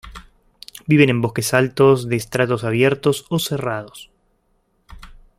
Viven 0.87 1.09
en 1.11 1.21
bosques 1.21 1.53
altos 1.53 2.09
de 2.09 2.15
estratos 2.15 2.63
abiertos 2.63 3.27
o 3.29 3.37
cerrados. 3.37 4.09